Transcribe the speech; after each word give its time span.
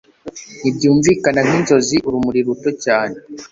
Ntibyumvikana 0.59 1.39
nkinzozi 1.47 1.95
urumuri 2.07 2.39
ruto 2.47 2.69
cyane 2.83 3.15